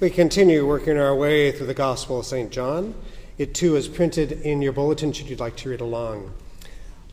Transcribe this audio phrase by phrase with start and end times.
[0.00, 2.50] We continue working our way through the Gospel of St.
[2.50, 2.96] John.
[3.38, 6.34] It too is printed in your bulletin should you like to read along.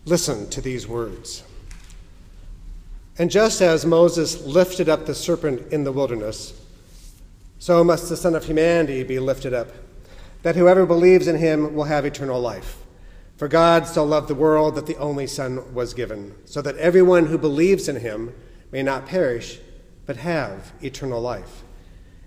[0.06, 1.44] Listen to these words.
[3.20, 6.60] And just as Moses lifted up the serpent in the wilderness,
[7.60, 9.70] so must the Son of Humanity be lifted up,
[10.42, 12.78] that whoever believes in him will have eternal life.
[13.38, 17.28] For God so loved the world that the only Son was given, so that everyone
[17.28, 18.34] who believes in him
[18.72, 19.60] may not perish,
[20.08, 21.62] but have eternal life.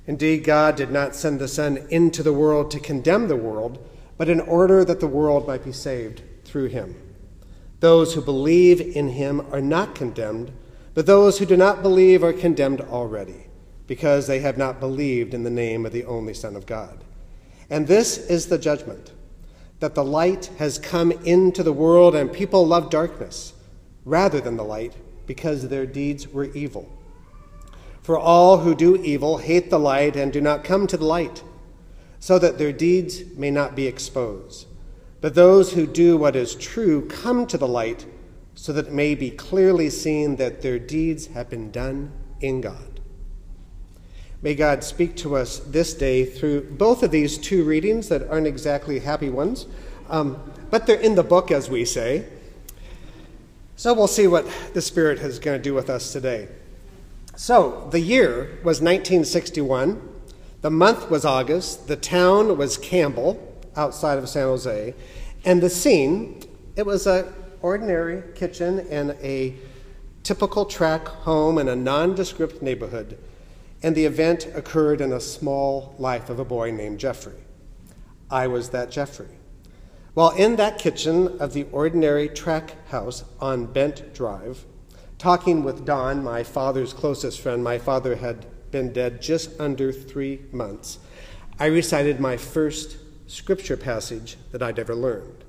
[0.07, 3.79] Indeed, God did not send the Son into the world to condemn the world,
[4.19, 6.95] but in order that the world might be saved through him.
[7.81, 10.53] Those who believe in him are not condemned,
[10.95, 13.47] but those who do not believe are condemned already,
[13.87, 17.03] because they have not believed in the name of the only Son of God.
[17.71, 19.13] And this is the judgment
[19.81, 23.55] that the light has come into the world, and people love darkness
[24.05, 24.95] rather than the light,
[25.27, 26.89] because their deeds were evil.
[28.05, 31.43] For all who do evil hate the light and do not come to the light,
[32.21, 34.67] so that their deeds may not be exposed.
[35.23, 38.05] But those who do what is true come to the light,
[38.55, 43.01] so that it may be clearly seen that their deeds have been done in God.
[44.43, 48.47] May God speak to us this day through both of these two readings that aren't
[48.47, 49.67] exactly happy ones,
[50.11, 52.27] um, but they're in the book, as we say.
[53.77, 56.49] So we'll see what the Spirit is going to do with us today.
[57.37, 60.01] So, the year was 1961.
[60.61, 61.89] The month was August.
[61.89, 64.95] The town was Campbell, outside of San Jose.
[65.45, 66.43] And the scene,
[66.77, 67.27] it was an
[67.61, 69.57] ordinary kitchen in a
[70.23, 73.19] typical track home in a nondescript neighborhood.
[73.83, 77.41] And the event occurred in a small life of a boy named Jeffrey.
[78.31, 79.39] I was that Jeffrey.
[80.15, 84.65] While in that kitchen of the ordinary track house on Bent Drive,
[85.19, 90.41] talking with Don, my father's closest friend, my father had been dead just under three
[90.53, 90.99] months,
[91.59, 92.97] I recited my first
[93.27, 95.45] scripture passage that I'd ever learned.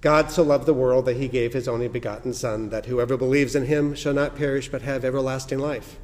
[0.00, 3.54] God so loved the world that he gave his only begotten Son, that whoever believes
[3.54, 5.96] in him shall not perish but have everlasting life.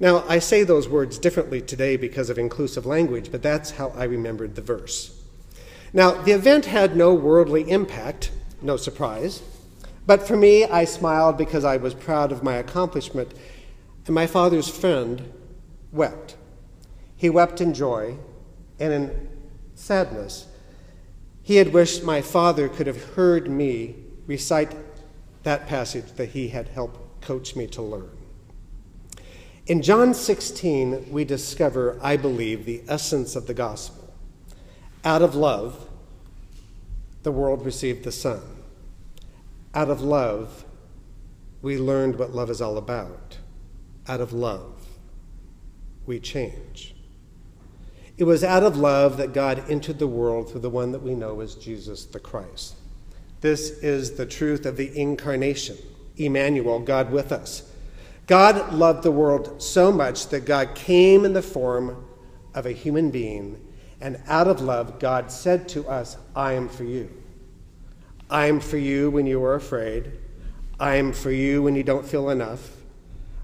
[0.00, 4.04] Now, I say those words differently today because of inclusive language, but that's how I
[4.04, 5.22] remembered the verse.
[5.92, 8.30] Now, the event had no worldly impact,
[8.62, 9.42] no surprise.
[10.06, 13.32] But for me, I smiled because I was proud of my accomplishment,
[14.06, 15.32] and my father's friend
[15.92, 16.36] wept.
[17.16, 18.16] He wept in joy
[18.78, 19.28] and in
[19.74, 20.46] sadness.
[21.42, 23.96] He had wished my father could have heard me
[24.26, 24.74] recite
[25.42, 28.10] that passage that he had helped coach me to learn.
[29.66, 34.12] In John 16, we discover, I believe, the essence of the gospel.
[35.04, 35.88] Out of love,
[37.22, 38.40] the world received the Son.
[39.74, 40.64] Out of love,
[41.62, 43.38] we learned what love is all about.
[44.08, 44.86] Out of love,
[46.06, 46.94] we change.
[48.16, 51.14] It was out of love that God entered the world through the one that we
[51.14, 52.74] know as Jesus the Christ.
[53.40, 55.78] This is the truth of the incarnation,
[56.16, 57.62] Emmanuel, God with us.
[58.26, 62.04] God loved the world so much that God came in the form
[62.54, 63.58] of a human being,
[64.00, 67.19] and out of love, God said to us, I am for you.
[68.30, 70.12] I am for you when you are afraid.
[70.78, 72.76] I am for you when you don't feel enough.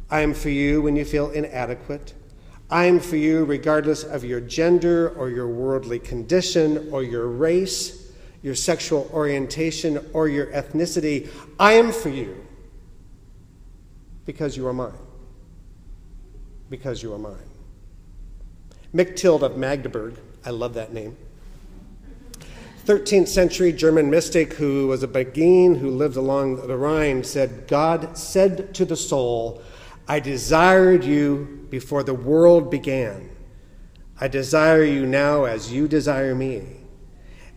[0.08, 2.14] I am for you when you feel inadequate.
[2.70, 8.12] I am for you regardless of your gender or your worldly condition or your race,
[8.42, 11.28] your sexual orientation or your ethnicity.
[11.58, 12.46] I am for you
[14.25, 14.92] because you are mine.
[16.70, 17.50] Because you are mine.
[18.94, 20.14] Mechtild of Magdeburg,
[20.44, 21.16] I love that name
[22.86, 28.16] 13th century German mystic who was a Beguine who lived along the Rhine said, God
[28.16, 29.60] said to the soul,
[30.06, 33.28] I desired you before the world began.
[34.20, 36.62] I desire you now as you desire me.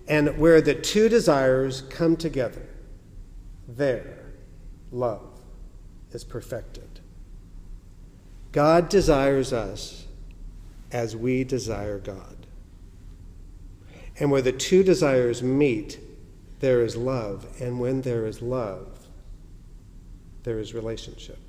[0.08, 2.68] And where the two desires come together,
[3.68, 4.34] there
[4.92, 5.30] love
[6.12, 7.02] is perfected.
[8.52, 10.08] God desires us
[10.92, 12.39] as we desire God.
[14.20, 16.00] And where the two desires meet,
[16.60, 17.48] there is love.
[17.62, 19.08] And when there is love,
[20.44, 21.40] there is relationship.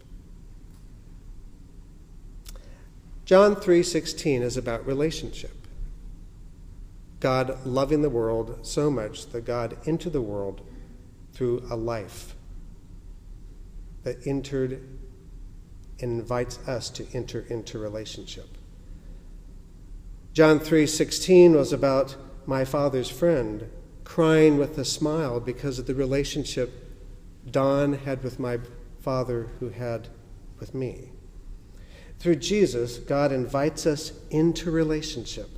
[3.25, 5.55] John 3:16 is about relationship.
[7.21, 10.63] God loving the world so much that God entered the world
[11.33, 12.35] through a life
[14.03, 14.73] that entered
[16.01, 18.49] and invites us to enter into relationship.
[20.33, 23.71] John 3:16 was about my father's friend,
[24.05, 26.73] crying with a smile because of the relationship
[27.51, 28.59] Don had with my
[29.01, 30.09] father who had
[30.59, 31.11] with me.
[32.19, 35.49] Through Jesus, God invites us into relationship.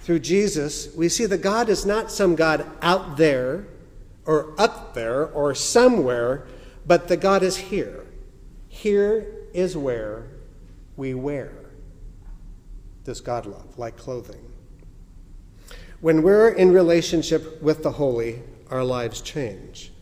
[0.00, 3.66] Through Jesus, we see that God is not some God out there
[4.26, 6.46] or up there or somewhere,
[6.86, 8.04] but that God is here.
[8.68, 10.26] Here is where
[10.96, 11.52] we wear
[13.04, 14.45] this God love, like clothing.
[16.00, 19.92] When we're in relationship with the holy, our lives change,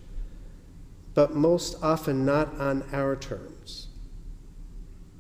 [1.15, 3.89] but most often not on our terms,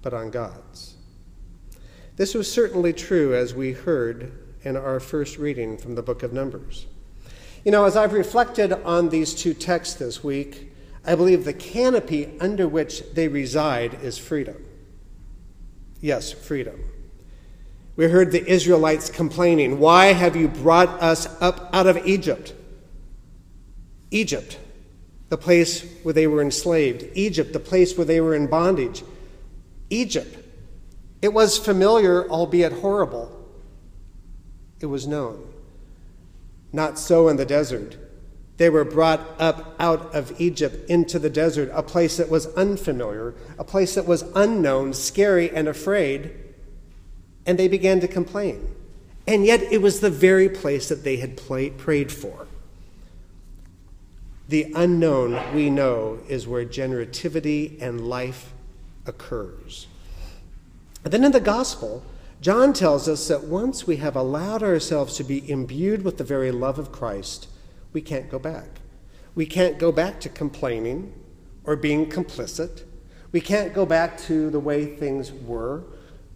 [0.03, 0.97] but on God's.
[2.17, 4.32] This was certainly true as we heard
[4.62, 6.87] in our first reading from the book of Numbers.
[7.65, 10.73] You know, as I've reflected on these two texts this week,
[11.05, 14.65] I believe the canopy under which they reside is freedom.
[16.00, 16.82] Yes, freedom.
[17.96, 22.52] We heard the Israelites complaining, Why have you brought us up out of Egypt?
[24.11, 24.58] Egypt,
[25.29, 27.05] the place where they were enslaved.
[27.14, 29.02] Egypt, the place where they were in bondage.
[29.91, 30.38] Egypt.
[31.23, 33.31] It was familiar, albeit horrible.
[34.81, 35.49] It was known.
[36.73, 37.97] Not so in the desert.
[38.56, 43.35] They were brought up out of Egypt into the desert, a place that was unfamiliar,
[43.58, 46.32] a place that was unknown, scary, and afraid,
[47.46, 48.75] and they began to complain.
[49.26, 52.46] And yet it was the very place that they had play, prayed for.
[54.49, 58.52] The unknown, we know, is where generativity and life
[59.06, 59.87] occurs.
[61.02, 62.05] And then in the gospel,
[62.41, 66.50] John tells us that once we have allowed ourselves to be imbued with the very
[66.50, 67.49] love of Christ,
[67.94, 68.81] we can't go back.
[69.35, 71.14] We can't go back to complaining
[71.64, 72.82] or being complicit.
[73.32, 75.85] We can't go back to the way things were.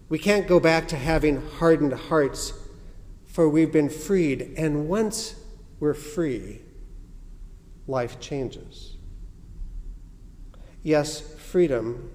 [0.09, 2.55] We can't go back to having hardened hearts,
[3.27, 4.55] for we've been freed.
[4.57, 5.35] And once
[5.81, 6.63] we're free,
[7.87, 8.97] life changes.
[10.83, 12.11] Yes, freedom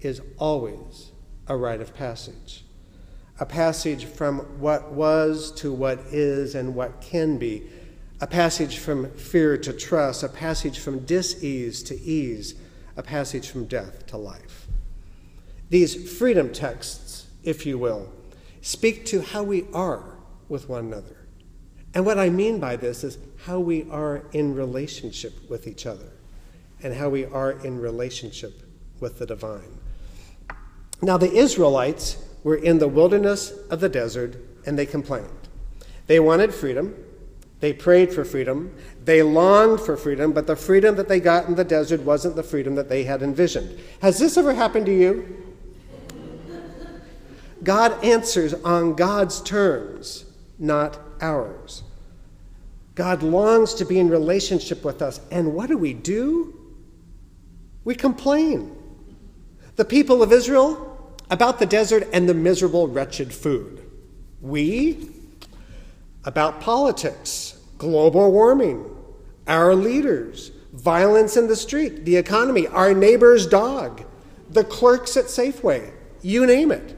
[0.00, 1.12] is always
[1.46, 2.64] a rite of passage,
[3.40, 7.68] a passage from what was to what is and what can be
[8.20, 12.54] a passage from fear to trust, a passage from dis-ease to ease,
[12.96, 14.66] a passage from death to life.
[15.68, 18.12] These freedom texts, if you will,
[18.60, 20.16] speak to how we are
[20.48, 21.16] with one another.
[21.94, 26.12] And what I mean by this is how we are in relationship with each other
[26.82, 28.62] and how we are in relationship
[29.00, 29.78] with the divine.
[31.02, 34.36] Now, the Israelites were in the wilderness of the desert
[34.66, 35.30] and they complained.
[36.06, 36.94] They wanted freedom,
[37.60, 38.74] they prayed for freedom.
[39.04, 42.42] They longed for freedom, but the freedom that they got in the desert wasn't the
[42.42, 43.78] freedom that they had envisioned.
[44.02, 45.45] Has this ever happened to you?
[47.66, 50.24] God answers on God's terms,
[50.56, 51.82] not ours.
[52.94, 55.18] God longs to be in relationship with us.
[55.32, 56.54] And what do we do?
[57.82, 58.76] We complain.
[59.74, 63.82] The people of Israel about the desert and the miserable, wretched food.
[64.40, 65.10] We
[66.22, 68.88] about politics, global warming,
[69.48, 74.04] our leaders, violence in the street, the economy, our neighbor's dog,
[74.50, 75.92] the clerks at Safeway,
[76.22, 76.95] you name it.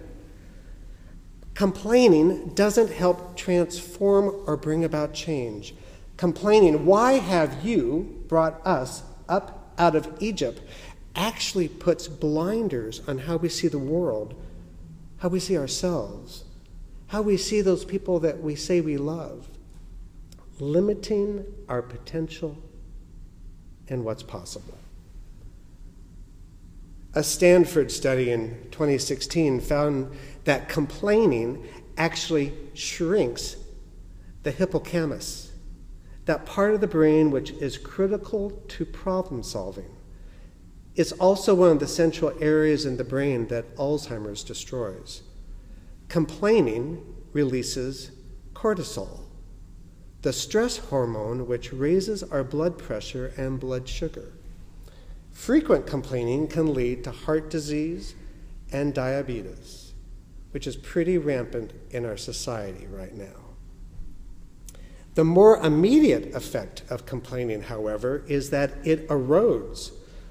[1.58, 5.74] Complaining doesn't help transform or bring about change.
[6.16, 10.60] Complaining, why have you brought us up out of Egypt,
[11.14, 14.34] actually puts blinders on how we see the world,
[15.18, 16.44] how we see ourselves
[17.08, 19.48] how we see those people that we say we love,
[20.60, 22.56] limiting our potential
[23.88, 24.78] and what's possible.
[27.18, 33.56] A Stanford study in 2016 found that complaining actually shrinks
[34.44, 35.50] the hippocampus,
[36.26, 39.90] that part of the brain which is critical to problem solving.
[40.94, 45.22] It's also one of the central areas in the brain that Alzheimer's destroys.
[46.06, 48.12] Complaining releases
[48.54, 49.22] cortisol,
[50.22, 54.37] the stress hormone which raises our blood pressure and blood sugar.
[55.32, 58.14] Frequent complaining can lead to heart disease
[58.72, 59.92] and diabetes,
[60.50, 63.48] which is pretty rampant in our society right now.
[65.14, 69.90] The more immediate effect of complaining, however, is that it erodes,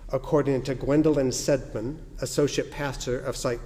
[0.10, 3.60] according to Gwendolyn Seidman, associate pastor of psych-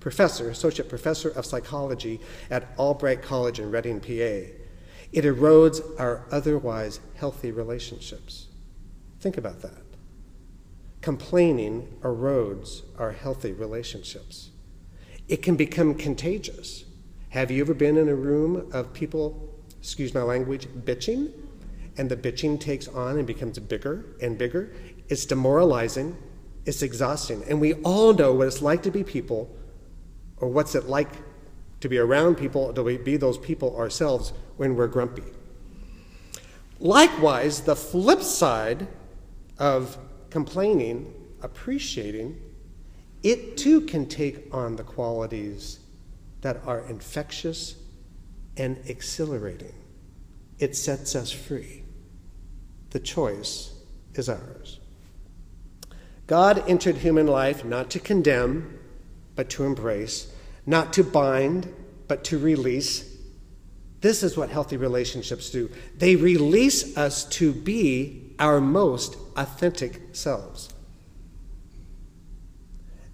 [0.00, 4.50] professor, associate professor of psychology at Albright College in Reading, PA.
[5.12, 8.46] It erodes our otherwise healthy relationships.
[9.20, 9.85] Think about that.
[11.06, 14.50] Complaining erodes our healthy relationships.
[15.28, 16.84] It can become contagious.
[17.28, 21.30] Have you ever been in a room of people, excuse my language, bitching?
[21.96, 24.72] And the bitching takes on and becomes bigger and bigger.
[25.08, 26.16] It's demoralizing,
[26.64, 27.44] it's exhausting.
[27.48, 29.56] And we all know what it's like to be people
[30.38, 31.10] Or what's it like
[31.80, 35.22] to be around people, to be those people ourselves when we're grumpy?
[36.80, 38.88] Likewise, the flip side
[39.56, 39.96] of
[40.36, 42.38] complaining, appreciating,
[43.22, 45.78] it too can take on the qualities
[46.42, 47.76] that are infectious
[48.58, 49.72] and exhilarating.
[50.58, 51.84] It sets us free.
[52.90, 53.72] The choice
[54.12, 54.78] is ours.
[56.26, 58.78] God entered human life not to condemn,
[59.36, 60.30] but to embrace,
[60.66, 61.72] not to bind,
[62.08, 63.10] but to release.
[64.02, 65.70] This is what healthy relationships do.
[65.96, 70.68] They release us to be our most authentic selves.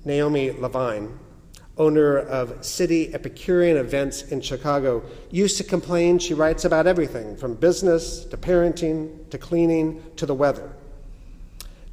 [0.05, 1.19] Naomi Levine,
[1.79, 7.55] owner of City Epicurean Events in Chicago, used to complain she writes about everything from
[7.55, 10.73] business to parenting to cleaning to the weather.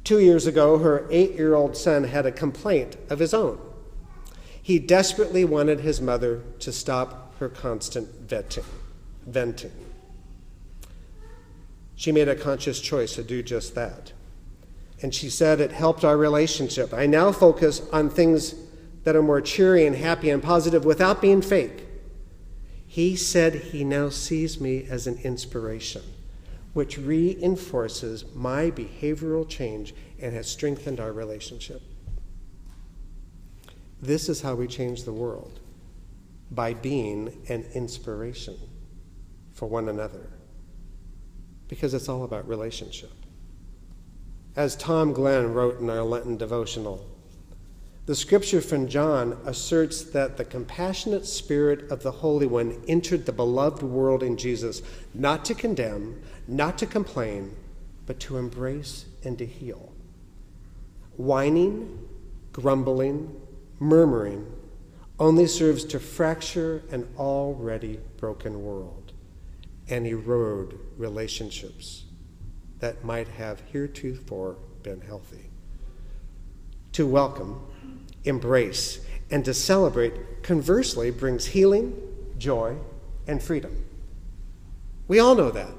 [0.02, 3.60] Two years ago, her eight year old son had a complaint of his own.
[4.62, 8.64] He desperately wanted his mother to stop her constant venting.
[9.26, 9.89] venting.
[12.00, 14.14] She made a conscious choice to do just that.
[15.02, 16.94] And she said it helped our relationship.
[16.94, 18.54] I now focus on things
[19.04, 21.84] that are more cheery and happy and positive without being fake.
[22.86, 26.00] He said he now sees me as an inspiration
[26.72, 29.92] which reinforces my behavioral change
[30.22, 31.82] and has strengthened our relationship.
[34.00, 35.60] This is how we change the world
[36.50, 38.56] by being an inspiration
[39.52, 40.30] for one another,
[41.70, 43.12] because it's all about relationship.
[44.56, 47.06] As Tom Glenn wrote in our Lenten devotional,
[48.06, 53.32] the scripture from John asserts that the compassionate spirit of the Holy One entered the
[53.32, 54.82] beloved world in Jesus
[55.14, 57.54] not to condemn, not to complain,
[58.04, 59.92] but to embrace and to heal.
[61.18, 62.08] Whining,
[62.52, 63.40] grumbling,
[63.78, 64.44] murmuring
[65.20, 69.12] only serves to fracture an already broken world
[69.90, 72.04] and erode relationships
[72.78, 75.50] that might have heretofore been healthy.
[76.92, 77.60] To welcome,
[78.24, 82.00] embrace, and to celebrate, conversely, brings healing,
[82.38, 82.76] joy,
[83.26, 83.84] and freedom.
[85.06, 85.74] We all know that.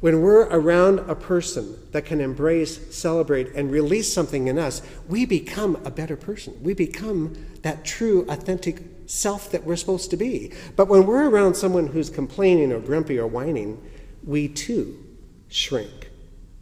[0.00, 5.26] When we're around a person that can embrace, celebrate, and release something in us, we
[5.26, 6.58] become a better person.
[6.62, 10.52] We become that true, authentic self that we're supposed to be.
[10.76, 13.82] But when we're around someone who's complaining or grumpy or whining,
[14.24, 15.04] we too
[15.48, 16.10] shrink,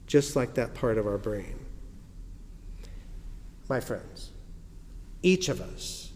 [0.06, 1.58] just like that part of our brain.
[3.68, 4.30] My friends,
[5.22, 6.12] each of us,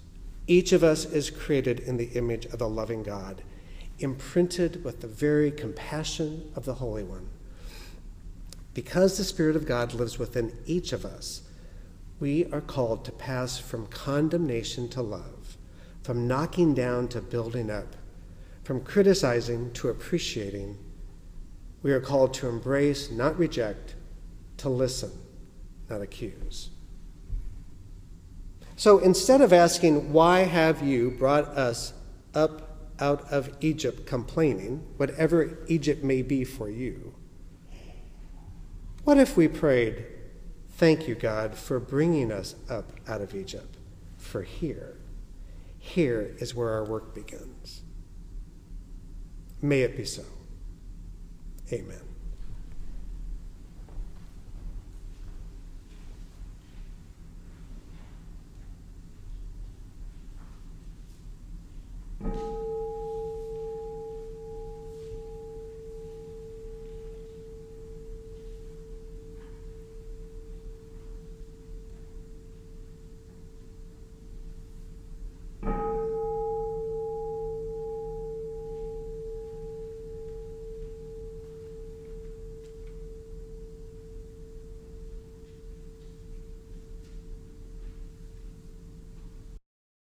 [0.47, 3.43] each of us is created in the image of the loving God,
[3.99, 7.29] imprinted with the very compassion of the Holy One.
[8.73, 11.43] Because the Spirit of God lives within each of us,
[12.21, 15.41] we are called to pass from condemnation to love,
[16.02, 17.97] from knocking down to building up,
[18.64, 20.78] from criticizing to appreciating.
[21.82, 23.94] We are called to embrace, not reject,
[24.59, 25.11] to listen,
[25.88, 26.71] not accuse.
[28.76, 31.92] So instead of asking, Why have you brought us
[32.35, 37.14] up out of Egypt complaining, whatever Egypt may be for you,
[39.04, 40.06] what if we prayed,
[40.82, 43.76] Thank you, God, for bringing us up out of Egypt,
[44.16, 44.97] for here,
[45.85, 47.83] here is where our work begins.
[49.61, 50.23] May it be so.
[51.73, 52.12] Amen.